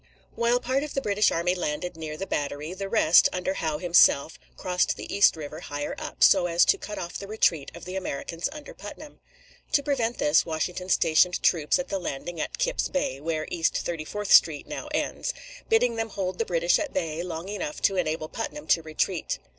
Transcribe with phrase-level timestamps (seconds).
[0.33, 4.39] While part of the British army landed near the Battery, the rest, under Howe himself,
[4.57, 7.95] crossed the East River higher up, so as to cut off the retreat of the
[7.95, 9.19] Americans under Putnam.
[9.73, 14.03] To prevent this, Washington stationed troops at the landing at Kips Bay (where East Thirty
[14.03, 15.35] fourth Street now ends),
[15.69, 19.37] bidding them hold the British at bay long enough to enable Putnam to retreat.